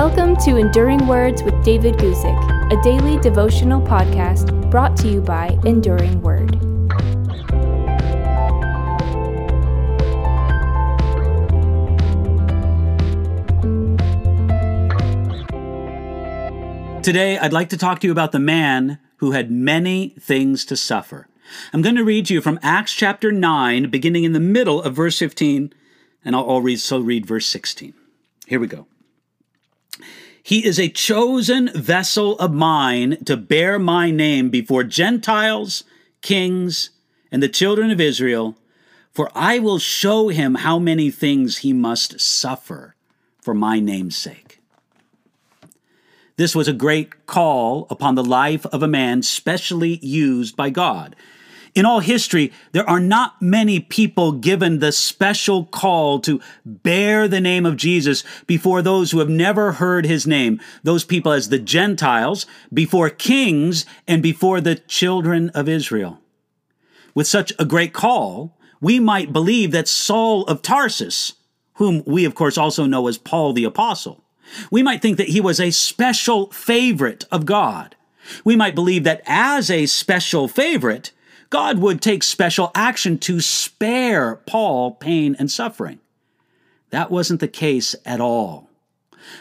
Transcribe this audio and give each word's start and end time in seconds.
Welcome 0.00 0.36
to 0.44 0.58
Enduring 0.58 1.08
Words 1.08 1.42
with 1.42 1.60
David 1.64 1.96
Guzik, 1.96 2.72
a 2.72 2.80
daily 2.84 3.18
devotional 3.18 3.80
podcast 3.82 4.70
brought 4.70 4.96
to 4.98 5.08
you 5.08 5.20
by 5.20 5.58
Enduring 5.64 6.22
Word. 6.22 6.52
Today, 17.02 17.36
I'd 17.36 17.52
like 17.52 17.70
to 17.70 17.76
talk 17.76 17.98
to 17.98 18.06
you 18.06 18.12
about 18.12 18.30
the 18.30 18.38
man 18.38 19.00
who 19.16 19.32
had 19.32 19.50
many 19.50 20.10
things 20.20 20.64
to 20.66 20.76
suffer. 20.76 21.26
I'm 21.72 21.82
going 21.82 21.96
to 21.96 22.04
read 22.04 22.30
you 22.30 22.40
from 22.40 22.60
Acts 22.62 22.94
chapter 22.94 23.32
9, 23.32 23.90
beginning 23.90 24.22
in 24.22 24.32
the 24.32 24.38
middle 24.38 24.80
of 24.80 24.94
verse 24.94 25.18
15, 25.18 25.74
and 26.24 26.36
I'll, 26.36 26.76
so 26.76 27.00
read 27.00 27.26
verse 27.26 27.46
16. 27.46 27.94
Here 28.46 28.60
we 28.60 28.68
go. 28.68 28.86
He 30.48 30.64
is 30.64 30.80
a 30.80 30.88
chosen 30.88 31.68
vessel 31.74 32.38
of 32.38 32.54
mine 32.54 33.22
to 33.26 33.36
bear 33.36 33.78
my 33.78 34.10
name 34.10 34.48
before 34.48 34.82
Gentiles, 34.82 35.84
kings, 36.22 36.88
and 37.30 37.42
the 37.42 37.50
children 37.50 37.90
of 37.90 38.00
Israel, 38.00 38.56
for 39.12 39.30
I 39.34 39.58
will 39.58 39.78
show 39.78 40.28
him 40.28 40.54
how 40.54 40.78
many 40.78 41.10
things 41.10 41.58
he 41.58 41.74
must 41.74 42.18
suffer 42.18 42.94
for 43.42 43.52
my 43.52 43.78
name's 43.78 44.16
sake. 44.16 44.60
This 46.36 46.56
was 46.56 46.66
a 46.66 46.72
great 46.72 47.26
call 47.26 47.86
upon 47.90 48.14
the 48.14 48.24
life 48.24 48.64
of 48.64 48.82
a 48.82 48.88
man 48.88 49.22
specially 49.22 49.98
used 49.98 50.56
by 50.56 50.70
God. 50.70 51.14
In 51.78 51.86
all 51.86 52.00
history, 52.00 52.52
there 52.72 52.90
are 52.90 52.98
not 52.98 53.40
many 53.40 53.78
people 53.78 54.32
given 54.32 54.80
the 54.80 54.90
special 54.90 55.64
call 55.64 56.18
to 56.22 56.40
bear 56.64 57.28
the 57.28 57.40
name 57.40 57.64
of 57.64 57.76
Jesus 57.76 58.24
before 58.48 58.82
those 58.82 59.12
who 59.12 59.20
have 59.20 59.28
never 59.28 59.70
heard 59.70 60.04
his 60.04 60.26
name, 60.26 60.60
those 60.82 61.04
people 61.04 61.30
as 61.30 61.50
the 61.50 61.58
Gentiles, 61.60 62.46
before 62.74 63.10
kings, 63.10 63.86
and 64.08 64.24
before 64.24 64.60
the 64.60 64.74
children 64.74 65.50
of 65.50 65.68
Israel. 65.68 66.18
With 67.14 67.28
such 67.28 67.52
a 67.60 67.64
great 67.64 67.92
call, 67.92 68.58
we 68.80 68.98
might 68.98 69.32
believe 69.32 69.70
that 69.70 69.86
Saul 69.86 70.46
of 70.46 70.62
Tarsus, 70.62 71.34
whom 71.74 72.02
we 72.04 72.24
of 72.24 72.34
course 72.34 72.58
also 72.58 72.86
know 72.86 73.06
as 73.06 73.18
Paul 73.18 73.52
the 73.52 73.62
Apostle, 73.62 74.24
we 74.72 74.82
might 74.82 75.00
think 75.00 75.16
that 75.16 75.28
he 75.28 75.40
was 75.40 75.60
a 75.60 75.70
special 75.70 76.50
favorite 76.50 77.24
of 77.30 77.46
God. 77.46 77.94
We 78.44 78.56
might 78.56 78.74
believe 78.74 79.04
that 79.04 79.22
as 79.26 79.70
a 79.70 79.86
special 79.86 80.48
favorite, 80.48 81.12
God 81.50 81.78
would 81.78 82.02
take 82.02 82.22
special 82.22 82.70
action 82.74 83.18
to 83.20 83.40
spare 83.40 84.36
Paul 84.46 84.92
pain 84.92 85.34
and 85.38 85.50
suffering. 85.50 85.98
That 86.90 87.10
wasn't 87.10 87.40
the 87.40 87.48
case 87.48 87.94
at 88.04 88.20
all. 88.20 88.68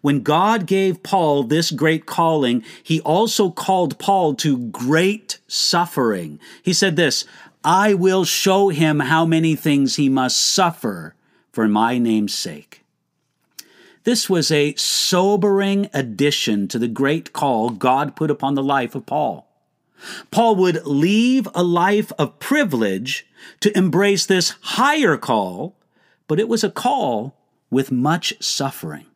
When 0.00 0.22
God 0.22 0.66
gave 0.66 1.02
Paul 1.02 1.44
this 1.44 1.70
great 1.70 2.06
calling, 2.06 2.62
he 2.82 3.00
also 3.00 3.50
called 3.50 3.98
Paul 3.98 4.34
to 4.36 4.58
great 4.68 5.38
suffering. 5.48 6.38
He 6.62 6.72
said 6.72 6.96
this, 6.96 7.24
I 7.64 7.94
will 7.94 8.24
show 8.24 8.68
him 8.68 9.00
how 9.00 9.24
many 9.24 9.54
things 9.54 9.96
he 9.96 10.08
must 10.08 10.40
suffer 10.40 11.14
for 11.52 11.68
my 11.68 11.98
name's 11.98 12.34
sake. 12.34 12.84
This 14.04 14.28
was 14.28 14.50
a 14.50 14.74
sobering 14.74 15.88
addition 15.92 16.66
to 16.68 16.78
the 16.78 16.88
great 16.88 17.32
call 17.32 17.70
God 17.70 18.16
put 18.16 18.30
upon 18.30 18.54
the 18.54 18.62
life 18.62 18.94
of 18.96 19.06
Paul. 19.06 19.48
Paul 20.30 20.56
would 20.56 20.84
leave 20.84 21.48
a 21.54 21.62
life 21.62 22.12
of 22.18 22.38
privilege 22.38 23.26
to 23.60 23.76
embrace 23.76 24.26
this 24.26 24.54
higher 24.60 25.16
call, 25.16 25.76
but 26.28 26.40
it 26.40 26.48
was 26.48 26.64
a 26.64 26.70
call 26.70 27.36
with 27.70 27.92
much 27.92 28.34
suffering. 28.40 29.06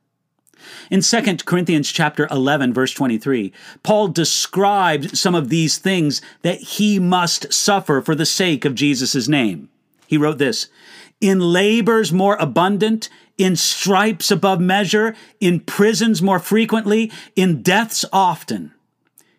In 0.91 1.01
2 1.01 1.37
Corinthians 1.45 1.91
chapter 1.91 2.27
11 2.31 2.73
verse 2.73 2.93
23, 2.93 3.53
Paul 3.83 4.09
described 4.09 5.17
some 5.17 5.35
of 5.35 5.49
these 5.49 5.79
things 5.79 6.21
that 6.43 6.59
he 6.59 6.99
must 6.99 7.53
suffer 7.53 8.01
for 8.01 8.15
the 8.15 8.27
sake 8.27 8.65
of 8.65 8.75
Jesus' 8.75 9.29
name. 9.29 9.69
He 10.07 10.17
wrote 10.17 10.39
this, 10.39 10.69
in 11.21 11.41
labors 11.41 12.13
more 12.13 12.37
abundant, 12.37 13.09
in 13.39 13.57
stripes 13.57 14.31
above 14.31 14.61
measure, 14.61 15.15
in 15.41 15.61
prisons 15.61 16.23
more 16.23 16.39
frequently, 16.39 17.13
in 17.35 17.63
deaths 17.63 18.05
often. 18.13 18.73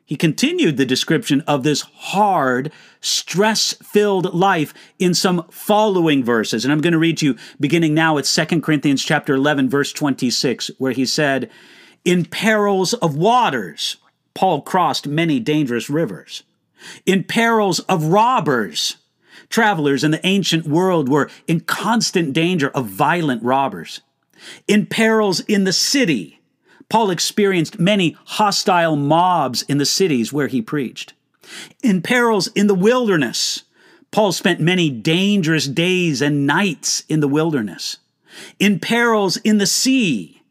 He 0.08 0.16
continued 0.16 0.78
the 0.78 0.86
description 0.86 1.42
of 1.42 1.64
this 1.64 1.82
hard, 1.82 2.72
stress 3.02 3.74
filled 3.74 4.34
life 4.34 4.74
in 4.98 5.14
some 5.14 5.46
following 5.52 6.24
verses. 6.24 6.64
And 6.64 6.72
I'm 6.72 6.80
going 6.80 6.94
to 6.94 6.98
read 6.98 7.18
to 7.18 7.26
you 7.26 7.36
beginning 7.60 7.94
now 7.94 8.18
at 8.18 8.24
2 8.24 8.62
Corinthians 8.62 9.04
chapter 9.04 9.36
11, 9.36 9.70
verse 9.70 9.92
26, 9.92 10.72
where 10.78 10.94
he 10.94 11.06
said, 11.06 11.52
In 12.06 12.24
perils 12.24 12.94
of 12.94 13.18
waters, 13.18 13.98
Paul 14.34 14.62
crossed 14.62 15.08
many 15.08 15.42
dangerous 15.42 15.90
rivers. 15.90 16.44
In 17.06 17.26
perils 17.26 17.82
of 17.82 18.06
robbers, 18.06 18.96
travelers 19.50 20.06
in 20.06 20.12
the 20.12 20.26
ancient 20.26 20.66
world 20.66 21.10
were 21.10 21.30
in 21.48 21.60
constant 21.60 22.32
danger 22.32 22.70
of 22.70 22.86
violent 22.86 23.44
robbers. 23.44 24.00
In 24.70 24.86
perils 24.86 25.42
in 25.42 25.66
the 25.66 25.74
city, 25.74 26.40
Paul 26.90 27.10
experienced 27.10 27.80
many 27.80 28.16
hostile 28.26 28.96
mobs 28.96 29.64
in 29.64 29.78
the 29.78 29.86
cities 29.86 30.32
where 30.32 30.48
he 30.48 30.62
preached. 30.62 31.14
In 31.84 32.02
perils 32.02 32.48
in 32.56 32.68
the 32.68 32.76
wilderness, 32.76 33.64
Paul 34.12 34.32
spent 34.32 34.60
many 34.60 34.90
dangerous 34.90 35.68
days 35.68 36.22
and 36.22 36.48
nights 36.48 37.04
in 37.10 37.20
the 37.20 37.28
wilderness. 37.28 37.98
In 38.60 38.80
perils 38.80 39.38
in 39.38 39.58
the 39.58 39.68
sea, 39.68 40.42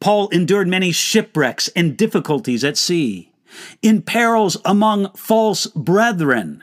Paul 0.00 0.28
endured 0.28 0.68
many 0.68 0.92
shipwrecks 0.92 1.68
and 1.68 1.96
difficulties 1.96 2.64
at 2.64 2.76
sea. 2.76 3.32
In 3.80 4.02
perils 4.02 4.58
among 4.64 5.12
false 5.12 5.66
brethren, 5.68 6.62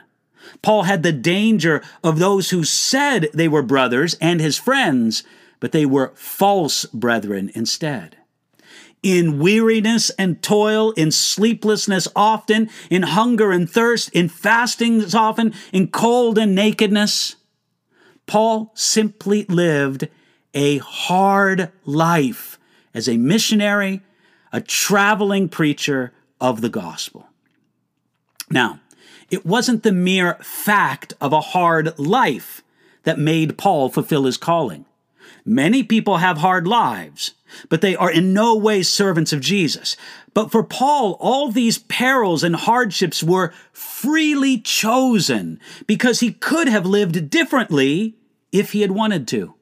Paul 0.62 0.84
had 0.84 1.02
the 1.02 1.12
danger 1.12 1.82
of 2.04 2.18
those 2.18 2.50
who 2.50 2.62
said 2.62 3.28
they 3.34 3.48
were 3.48 3.62
brothers 3.62 4.14
and 4.20 4.40
his 4.40 4.58
friends, 4.58 5.24
but 5.58 5.72
they 5.72 5.86
were 5.86 6.12
false 6.14 6.84
brethren 6.86 7.50
instead 7.54 8.16
in 9.04 9.38
weariness 9.38 10.08
and 10.18 10.42
toil, 10.42 10.92
in 10.92 11.12
sleeplessness 11.12 12.08
often, 12.16 12.70
in 12.88 13.02
hunger 13.02 13.52
and 13.52 13.70
thirst, 13.70 14.08
in 14.14 14.28
fastings 14.28 15.14
often, 15.14 15.54
in 15.72 15.88
cold 15.88 16.38
and 16.38 16.54
nakedness. 16.54 17.36
Paul 18.26 18.72
simply 18.74 19.44
lived 19.44 20.08
a 20.54 20.78
hard 20.78 21.70
life 21.84 22.58
as 22.94 23.06
a 23.06 23.18
missionary, 23.18 24.00
a 24.50 24.62
traveling 24.62 25.50
preacher 25.50 26.12
of 26.40 26.62
the 26.62 26.70
gospel. 26.70 27.28
Now, 28.50 28.80
it 29.30 29.44
wasn't 29.44 29.82
the 29.82 29.92
mere 29.92 30.34
fact 30.36 31.12
of 31.20 31.34
a 31.34 31.40
hard 31.40 31.98
life 31.98 32.62
that 33.02 33.18
made 33.18 33.58
Paul 33.58 33.90
fulfill 33.90 34.24
his 34.24 34.38
calling. 34.38 34.86
Many 35.44 35.82
people 35.82 36.18
have 36.18 36.38
hard 36.38 36.66
lives, 36.66 37.32
but 37.68 37.80
they 37.80 37.96
are 37.96 38.10
in 38.10 38.32
no 38.32 38.56
way 38.56 38.82
servants 38.82 39.32
of 39.32 39.40
Jesus. 39.40 39.96
But 40.32 40.50
for 40.50 40.62
Paul, 40.62 41.16
all 41.20 41.50
these 41.50 41.78
perils 41.78 42.42
and 42.42 42.56
hardships 42.56 43.22
were 43.22 43.52
freely 43.72 44.58
chosen 44.58 45.60
because 45.86 46.20
he 46.20 46.32
could 46.32 46.68
have 46.68 46.86
lived 46.86 47.30
differently 47.30 48.16
if 48.52 48.72
he 48.72 48.80
had 48.80 48.92
wanted 48.92 49.28
to. 49.28 49.54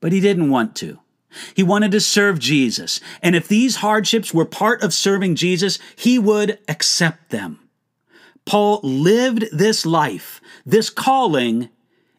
But 0.00 0.12
he 0.12 0.20
didn't 0.20 0.50
want 0.50 0.76
to. 0.76 1.00
He 1.54 1.62
wanted 1.62 1.90
to 1.92 2.00
serve 2.00 2.38
Jesus. 2.38 3.00
And 3.22 3.36
if 3.36 3.48
these 3.48 3.76
hardships 3.76 4.32
were 4.32 4.44
part 4.44 4.82
of 4.82 4.94
serving 4.94 5.34
Jesus, 5.34 5.78
he 5.96 6.18
would 6.18 6.58
accept 6.68 7.30
them. 7.30 7.60
Paul 8.46 8.80
lived 8.82 9.46
this 9.52 9.84
life, 9.84 10.40
this 10.64 10.88
calling, 10.88 11.68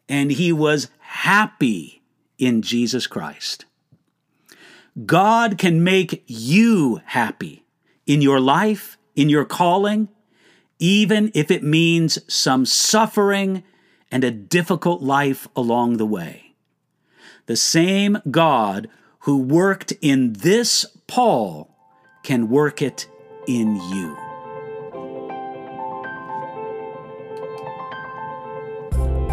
and 0.08 0.30
he 0.30 0.52
was 0.52 0.88
happy 1.00 2.02
in 2.38 2.62
Jesus 2.62 3.06
Christ. 3.06 3.64
God 5.06 5.58
can 5.58 5.84
make 5.84 6.24
you 6.26 7.00
happy 7.06 7.64
in 8.06 8.20
your 8.20 8.40
life, 8.40 8.98
in 9.14 9.28
your 9.28 9.44
calling, 9.44 10.08
even 10.78 11.30
if 11.34 11.50
it 11.50 11.62
means 11.62 12.18
some 12.32 12.66
suffering 12.66 13.62
and 14.10 14.24
a 14.24 14.30
difficult 14.30 15.02
life 15.02 15.46
along 15.54 15.96
the 15.96 16.06
way. 16.06 16.54
The 17.46 17.56
same 17.56 18.18
God 18.30 18.88
who 19.20 19.38
worked 19.38 19.92
in 20.00 20.32
this 20.34 20.86
Paul 21.06 21.76
can 22.22 22.48
work 22.48 22.82
it 22.82 23.08
in 23.46 23.76
you. 23.76 24.16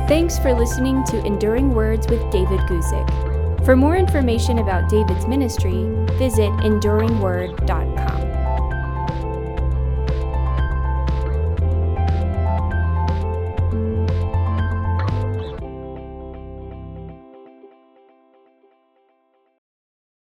Thanks 0.08 0.40
for 0.40 0.54
listening 0.54 1.04
to 1.06 1.26
Enduring 1.26 1.74
Words 1.74 2.08
with 2.08 2.22
David 2.32 2.62
Guzik. 2.62 3.27
For 3.68 3.76
more 3.76 3.98
information 3.98 4.60
about 4.60 4.88
David's 4.88 5.28
ministry, 5.28 5.84
visit 6.18 6.52
enduringword.com. 6.64 8.07